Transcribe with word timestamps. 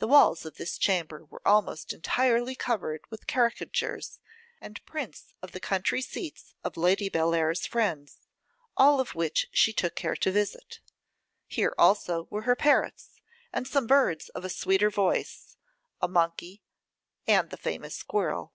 The 0.00 0.08
walls 0.08 0.44
of 0.44 0.56
this 0.56 0.76
chamber 0.76 1.24
were 1.26 1.40
almost 1.46 1.92
entirely 1.92 2.56
covered 2.56 3.02
with 3.08 3.28
caricatures, 3.28 4.18
and 4.60 4.84
prints 4.84 5.32
of 5.42 5.52
the 5.52 5.60
country 5.60 6.02
seats 6.02 6.56
of 6.64 6.76
Lady 6.76 7.08
Bellair's 7.08 7.64
friends, 7.64 8.18
all 8.76 8.98
of 8.98 9.14
which 9.14 9.46
she 9.52 9.72
took 9.72 9.94
care 9.94 10.16
to 10.16 10.32
visit. 10.32 10.80
Here 11.46 11.72
also 11.78 12.26
were 12.30 12.42
her 12.42 12.56
parrots, 12.56 13.20
and 13.52 13.68
some 13.68 13.86
birds 13.86 14.28
of 14.30 14.44
a 14.44 14.50
sweeter 14.50 14.90
voice, 14.90 15.56
a 16.02 16.08
monkey, 16.08 16.60
and 17.24 17.50
the 17.50 17.56
famous 17.56 17.94
squirrel. 17.94 18.54